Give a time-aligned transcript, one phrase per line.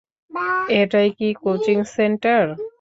[0.81, 2.43] এটাই কি coaching centre?